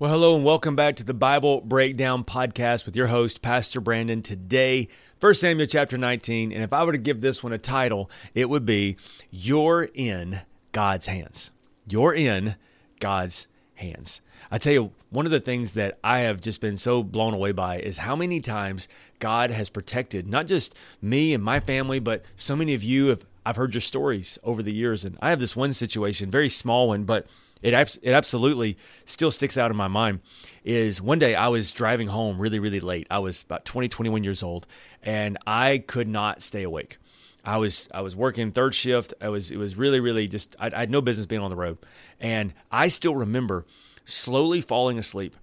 [0.00, 4.22] Well, hello and welcome back to the Bible Breakdown Podcast with your host, Pastor Brandon.
[4.22, 4.86] Today,
[5.18, 6.52] 1 Samuel chapter 19.
[6.52, 8.96] And if I were to give this one a title, it would be
[9.32, 10.38] You're in
[10.70, 11.50] God's Hands.
[11.88, 12.54] You're in
[13.00, 14.22] God's Hands.
[14.52, 17.50] I tell you, one of the things that I have just been so blown away
[17.50, 18.86] by is how many times
[19.18, 23.26] God has protected not just me and my family, but so many of you have
[23.44, 25.06] I've heard your stories over the years.
[25.06, 27.26] And I have this one situation, very small one, but
[27.62, 30.20] it it absolutely still sticks out in my mind
[30.64, 33.06] is one day I was driving home really really late.
[33.10, 34.66] I was about 20 21 years old
[35.02, 36.98] and I could not stay awake.
[37.44, 39.14] I was I was working third shift.
[39.20, 41.56] I was it was really really just I, I had no business being on the
[41.56, 41.78] road,
[42.20, 43.64] and I still remember
[44.04, 45.36] slowly falling asleep.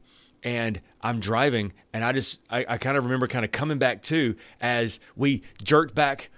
[0.44, 4.04] And I'm driving, and I just I, I kind of remember kind of coming back
[4.04, 6.30] to as we jerked back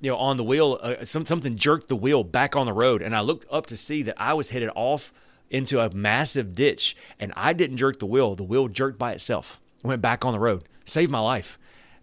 [0.00, 3.00] you know on the wheel uh, some, something jerked the wheel back on the road
[3.00, 5.10] and i looked up to see that i was headed off
[5.50, 8.34] into a massive ditch and I didn't jerk the wheel.
[8.34, 9.60] The wheel jerked by itself.
[9.82, 10.64] went back on the road.
[10.84, 11.58] Saved my life.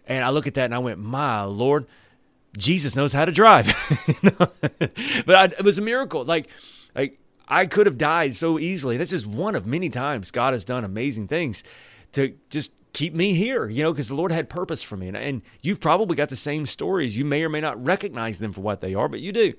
[0.06, 1.86] And I look at that and I went, My Lord,
[2.56, 3.66] Jesus knows how to drive.
[5.26, 6.24] but I, it was a miracle.
[6.24, 6.48] Like,
[6.94, 8.96] like I could have died so easily.
[8.96, 11.64] That's just one of many times God has done amazing things
[12.12, 15.08] to just keep me here, you know, because the Lord had purpose for me.
[15.08, 17.16] And, and you've probably got the same stories.
[17.16, 19.54] You may or may not recognize them for what they are, but you do.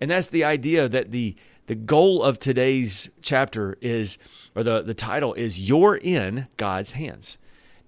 [0.00, 4.18] And that's the idea that the the goal of today's chapter is,
[4.54, 7.38] or the, the title is, You're in God's hands.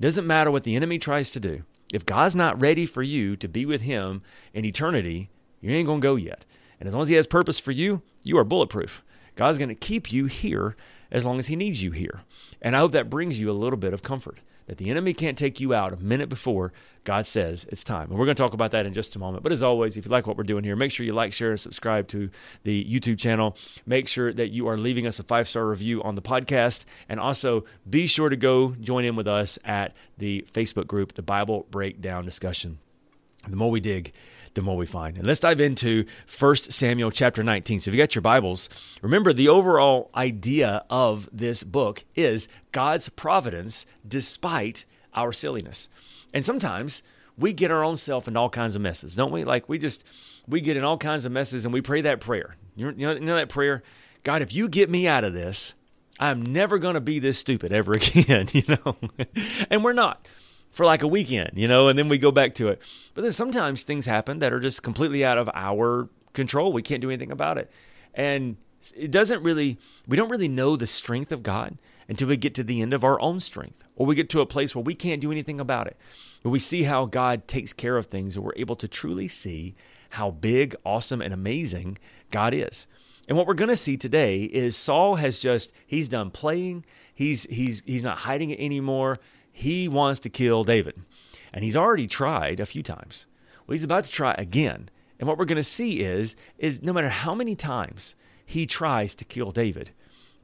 [0.01, 1.63] Doesn't matter what the enemy tries to do.
[1.93, 6.01] If God's not ready for you to be with Him in eternity, you ain't going
[6.01, 6.45] to go yet.
[6.79, 9.03] And as long as He has purpose for you, you are bulletproof.
[9.39, 10.75] God's going to keep you here
[11.13, 12.23] as long as He needs you here.
[12.61, 15.39] And I hope that brings you a little bit of comfort that the enemy can't
[15.39, 16.73] take you out a minute before
[17.05, 18.11] God says it's time.
[18.11, 19.45] And we're going to talk about that in just a moment.
[19.45, 21.53] But as always, if you like what we're doing here, make sure you like, share,
[21.53, 22.31] and subscribe to
[22.65, 23.57] the YouTube channel.
[23.87, 26.85] Make sure that you are leaving us a five star review on the podcast.
[27.09, 31.23] And also be sure to go join in with us at the Facebook group, the
[31.23, 32.79] Bible Breakdown Discussion.
[33.47, 34.13] The more we dig,
[34.55, 35.17] the more we find.
[35.17, 36.05] And let's dive into
[36.39, 37.81] 1 Samuel chapter 19.
[37.81, 38.69] So if you got your Bibles,
[39.03, 44.85] remember the overall idea of this book is God's providence despite
[45.15, 45.89] our silliness.
[46.35, 47.03] And sometimes
[47.37, 49.45] we get our own self in all kinds of messes, don't we?
[49.45, 50.05] Like we just
[50.47, 52.57] we get in all kinds of messes and we pray that prayer.
[52.75, 53.83] You know, you know that prayer?
[54.25, 55.75] God, if you get me out of this,
[56.19, 58.97] I'm never going to be this stupid ever again, you know?
[59.71, 60.27] and we're not
[60.73, 62.81] for like a weekend, you know, and then we go back to it.
[63.15, 66.73] But then sometimes things happen that are just completely out of our control.
[66.73, 67.71] We can't do anything about it.
[68.15, 68.57] And
[68.97, 71.79] it doesn't really, we don't really know the strength of God
[72.09, 74.47] until we get to the end of our own strength or we get to a
[74.47, 75.97] place where we can't do anything about it.
[76.43, 79.75] But we see how God takes care of things and we're able to truly see
[80.11, 81.99] how big, awesome, and amazing
[82.31, 82.87] God is.
[83.27, 86.85] And what we're going to see today is Saul has just he's done playing.
[87.13, 89.19] He's he's he's not hiding it anymore
[89.53, 91.03] he wants to kill David.
[91.53, 93.27] And he's already tried a few times.
[93.67, 94.91] Well, he's about to try again.
[95.19, 98.15] And what we're going to see is, is no matter how many times
[98.45, 99.91] he tries to kill David,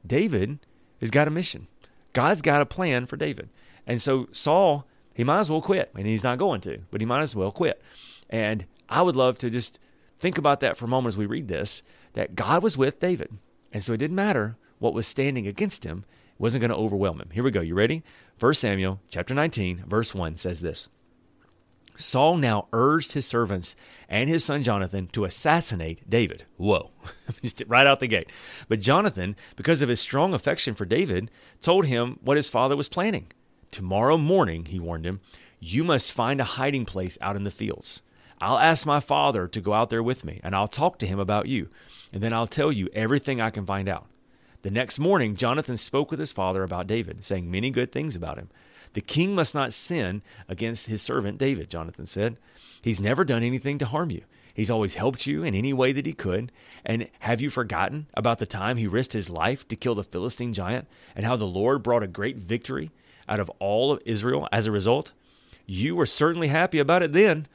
[0.05, 0.59] David
[0.99, 1.67] has got a mission.
[2.13, 3.49] God's got a plan for David.
[3.87, 5.91] And so Saul, he might as well quit.
[5.95, 7.81] And he's not going to, but he might as well quit.
[8.29, 9.79] And I would love to just
[10.19, 11.81] think about that for a moment as we read this
[12.13, 13.37] that God was with David.
[13.73, 16.05] And so it didn't matter what was standing against him,
[16.37, 17.29] wasn't going to overwhelm him.
[17.31, 17.61] Here we go.
[17.61, 18.03] You ready?
[18.39, 20.89] 1 Samuel chapter 19, verse 1 says this.
[21.97, 23.75] Saul now urged his servants
[24.09, 26.43] and his son Jonathan to assassinate David.
[26.57, 26.91] Whoa,
[27.67, 28.31] right out the gate.
[28.67, 31.31] But Jonathan, because of his strong affection for David,
[31.61, 33.27] told him what his father was planning.
[33.71, 35.21] Tomorrow morning, he warned him,
[35.59, 38.01] you must find a hiding place out in the fields.
[38.41, 41.19] I'll ask my father to go out there with me, and I'll talk to him
[41.19, 41.69] about you,
[42.11, 44.07] and then I'll tell you everything I can find out.
[44.65, 48.39] The next morning, Jonathan spoke with his father about David, saying many good things about
[48.39, 48.49] him.
[48.93, 52.37] The king must not sin against his servant David, Jonathan said.
[52.81, 54.23] He's never done anything to harm you.
[54.55, 56.51] He's always helped you in any way that he could.
[56.83, 60.51] And have you forgotten about the time he risked his life to kill the Philistine
[60.51, 62.89] giant and how the Lord brought a great victory
[63.29, 65.13] out of all of Israel as a result?
[65.67, 67.45] You were certainly happy about it then.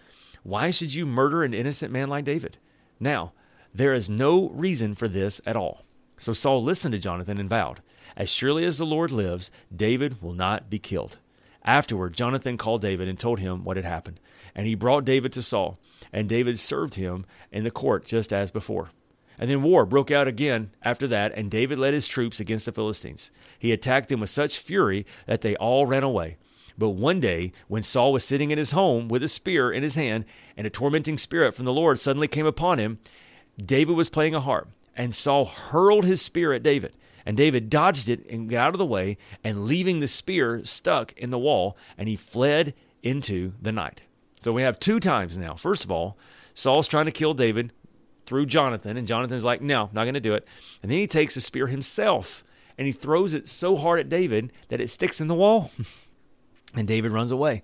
[0.45, 2.56] Why should you murder an innocent man like David?
[3.01, 3.33] Now,
[3.75, 5.83] there is no reason for this at all.
[6.20, 7.81] So Saul listened to Jonathan and vowed,
[8.14, 11.17] As surely as the Lord lives, David will not be killed.
[11.64, 14.20] Afterward, Jonathan called David and told him what had happened.
[14.55, 15.78] And he brought David to Saul.
[16.12, 18.90] and David served him in the court just as before.
[19.38, 22.72] And then war broke out again after that, and David led his troops against the
[22.72, 23.31] Philistines.
[23.58, 26.37] He attacked them with such fury that they all ran away.
[26.76, 29.94] But one day, when Saul was sitting in his home with a spear in his
[29.94, 30.26] hand,
[30.56, 32.99] and a tormenting spirit from the Lord suddenly came upon him,
[33.56, 36.95] David was playing a harp, and Saul hurled his spear at David.
[37.27, 41.13] And David dodged it and got out of the way, and leaving the spear stuck
[41.13, 44.03] in the wall, and he fled into the night.
[44.41, 45.55] So we have two times now.
[45.55, 46.17] First of all,
[46.55, 47.73] Saul's trying to kill David
[48.25, 50.49] through Jonathan, and Jonathan's like, no, not going to do it.
[50.83, 52.43] And then he takes a spear himself
[52.81, 55.71] and he throws it so hard at David that it sticks in the wall.
[56.75, 57.63] and David runs away.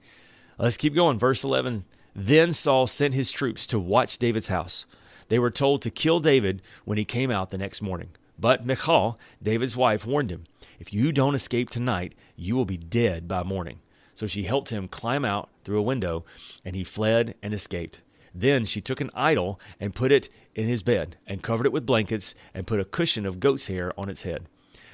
[0.59, 1.19] Let's keep going.
[1.19, 4.87] Verse 11 Then Saul sent his troops to watch David's house.
[5.29, 8.11] They were told to kill David when he came out the next morning.
[8.39, 10.45] But Michal, David's wife, warned him,
[10.79, 13.81] If you don't escape tonight, you will be dead by morning.
[14.15, 16.25] So she helped him climb out through a window,
[16.65, 18.03] and he fled and escaped.
[18.35, 21.87] Then she took an idol and put it in his bed, and covered it with
[21.87, 24.49] blankets, and put a cushion of goat's hair on its head.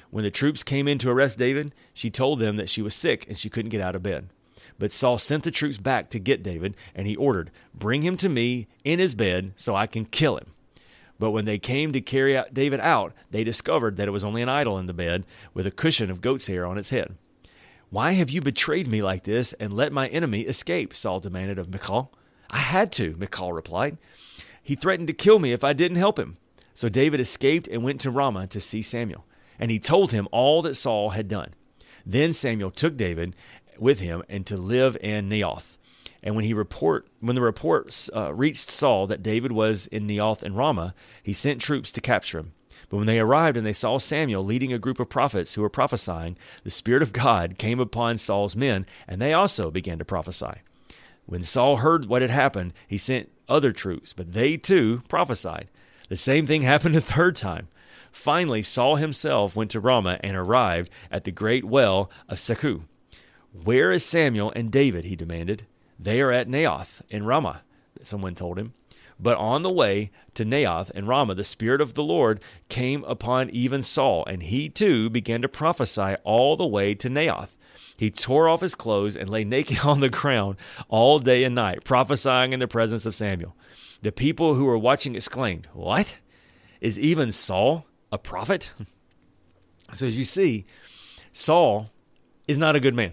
[0.09, 3.25] When the troops came in to arrest David, she told them that she was sick
[3.27, 4.29] and she couldn't get out of bed.
[4.79, 8.29] But Saul sent the troops back to get David, and he ordered, Bring him to
[8.29, 10.53] me in his bed so I can kill him.
[11.19, 14.41] But when they came to carry out David out, they discovered that it was only
[14.41, 17.15] an idol in the bed with a cushion of goat's hair on its head.
[17.89, 20.95] Why have you betrayed me like this and let my enemy escape?
[20.95, 22.11] Saul demanded of Michal.
[22.49, 23.97] I had to, Michal replied.
[24.61, 26.35] He threatened to kill me if I didn't help him.
[26.73, 29.25] So David escaped and went to Ramah to see Samuel.
[29.59, 31.53] And he told him all that Saul had done.
[32.05, 33.35] Then Samuel took David
[33.79, 35.77] with him and to live in Naioth.
[36.23, 40.41] And when he report when the reports uh, reached Saul that David was in Naioth
[40.41, 42.53] and Ramah, he sent troops to capture him.
[42.89, 45.69] But when they arrived and they saw Samuel leading a group of prophets who were
[45.69, 50.61] prophesying, the Spirit of God came upon Saul's men, and they also began to prophesy.
[51.25, 55.69] When Saul heard what had happened, he sent other troops, but they too prophesied.
[56.09, 57.67] The same thing happened a third time.
[58.11, 62.83] Finally, Saul himself went to Ramah and arrived at the great well of Secu.
[63.53, 65.05] Where is Samuel and David?
[65.05, 65.67] he demanded.
[65.99, 67.61] They are at Naioth in Ramah,
[68.01, 68.73] someone told him.
[69.19, 73.51] But on the way to Naioth and Ramah, the Spirit of the Lord came upon
[73.51, 77.55] even Saul, and he too began to prophesy all the way to Naioth.
[77.95, 80.57] He tore off his clothes and lay naked on the ground
[80.89, 83.55] all day and night, prophesying in the presence of Samuel.
[84.01, 86.17] The people who were watching exclaimed, What?
[86.81, 88.71] Is even Saul a prophet?
[89.91, 90.65] So, as you see,
[91.31, 91.91] Saul
[92.47, 93.11] is not a good man.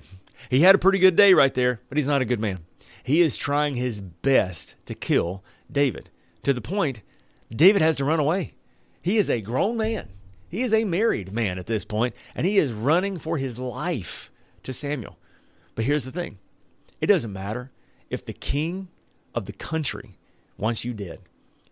[0.49, 2.61] He had a pretty good day right there, but he's not a good man.
[3.03, 6.11] He is trying his best to kill David
[6.43, 7.03] to the point
[7.51, 8.55] David has to run away.
[9.03, 10.09] He is a grown man.
[10.49, 14.31] He is a married man at this point, and he is running for his life
[14.63, 15.19] to Samuel.
[15.75, 16.39] But here's the thing
[17.01, 17.71] it doesn't matter
[18.09, 18.89] if the king
[19.35, 20.19] of the country
[20.59, 21.21] wants you dead.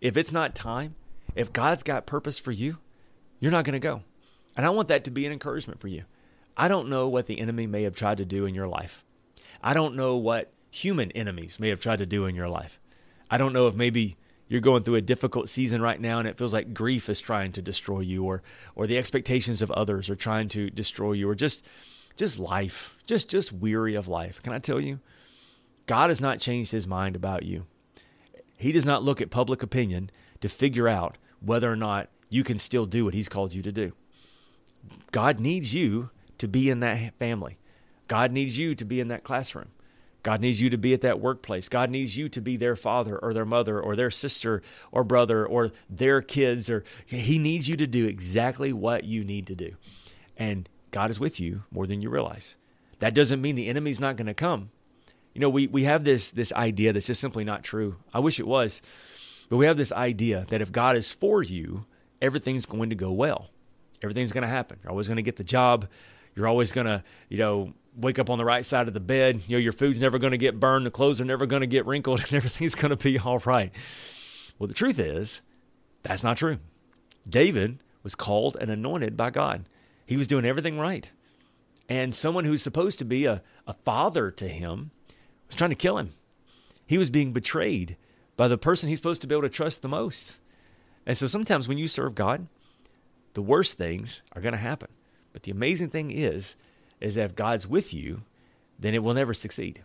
[0.00, 0.94] If it's not time,
[1.35, 2.79] if God's got purpose for you,
[3.41, 4.03] you're not going to go.
[4.56, 6.05] And I want that to be an encouragement for you.
[6.58, 9.05] I don't know what the enemy may have tried to do in your life.
[9.62, 12.81] I don't know what human enemies may have tried to do in your life.
[13.31, 14.16] I don't know if maybe
[14.49, 17.52] you're going through a difficult season right now and it feels like grief is trying
[17.52, 18.43] to destroy you or
[18.75, 21.64] or the expectations of others are trying to destroy you or just
[22.16, 24.43] just life, just just weary of life.
[24.43, 24.99] Can I tell you?
[25.87, 27.66] God has not changed his mind about you.
[28.56, 32.59] He does not look at public opinion to figure out whether or not you can
[32.59, 33.92] still do what he's called you to do.
[35.12, 37.59] God needs you to be in that family.
[38.07, 39.68] God needs you to be in that classroom.
[40.23, 41.68] God needs you to be at that workplace.
[41.68, 45.47] God needs you to be their father or their mother or their sister or brother
[45.47, 49.76] or their kids or he needs you to do exactly what you need to do.
[50.37, 52.57] And God is with you more than you realize.
[52.99, 54.71] That doesn't mean the enemy's not going to come.
[55.35, 57.97] You know, we, we have this this idea that's just simply not true.
[58.12, 58.83] I wish it was.
[59.49, 61.87] But we have this idea that if God is for you,
[62.21, 63.50] everything's going to go well.
[64.02, 64.78] Everything's going to happen.
[64.83, 65.88] You're always going to get the job.
[66.38, 69.42] You're always going to, you know, wake up on the right side of the bed.
[69.49, 71.66] You know, your food's never going to get burned, the clothes are never going to
[71.66, 73.75] get wrinkled, and everything's going to be all right.
[74.57, 75.42] Well, the truth is,
[76.04, 76.59] that's not true.
[77.28, 79.64] David was called and anointed by God.
[80.07, 81.09] He was doing everything right.
[81.88, 84.92] And someone who's supposed to be a, a father to him
[85.49, 86.14] was trying to kill him.
[86.87, 87.97] He was being betrayed
[88.37, 90.37] by the person he's supposed to be able to trust the most.
[91.04, 92.47] And so sometimes when you serve God,
[93.35, 94.88] the worst things are going to happen.
[95.32, 96.56] But the amazing thing is,
[97.00, 98.23] is that if God's with you,
[98.78, 99.82] then it will never succeed.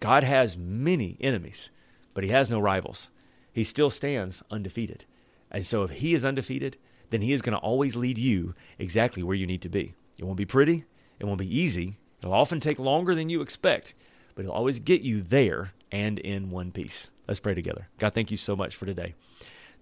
[0.00, 1.70] God has many enemies,
[2.14, 3.10] but he has no rivals.
[3.52, 5.04] He still stands undefeated.
[5.50, 6.76] And so if he is undefeated,
[7.10, 9.94] then He is going to always lead you exactly where you need to be.
[10.18, 10.84] It won't be pretty,
[11.18, 13.94] it won't be easy, it'll often take longer than you expect,
[14.34, 17.10] but He'll always get you there and in one piece.
[17.28, 17.88] Let's pray together.
[17.98, 19.14] God, thank you so much for today.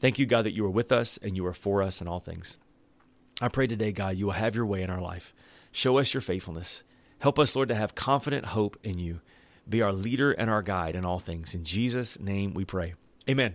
[0.00, 2.20] Thank you, God, that you are with us and you are for us in all
[2.20, 2.58] things.
[3.40, 5.34] I pray today, God, you will have your way in our life.
[5.72, 6.84] Show us your faithfulness.
[7.20, 9.20] Help us, Lord, to have confident hope in you.
[9.68, 11.54] Be our leader and our guide in all things.
[11.54, 12.94] In Jesus' name we pray.
[13.28, 13.54] Amen.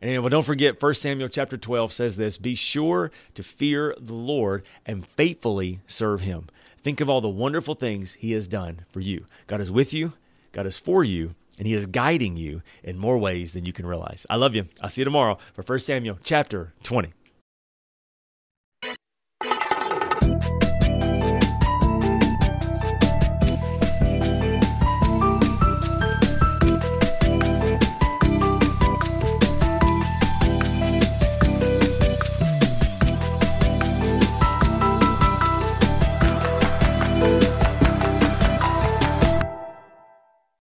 [0.00, 4.14] And well, don't forget, 1 Samuel chapter 12 says this Be sure to fear the
[4.14, 6.46] Lord and faithfully serve him.
[6.82, 9.26] Think of all the wonderful things he has done for you.
[9.46, 10.14] God is with you,
[10.52, 13.84] God is for you, and he is guiding you in more ways than you can
[13.84, 14.24] realize.
[14.30, 14.66] I love you.
[14.80, 17.12] I'll see you tomorrow for 1 Samuel chapter 20.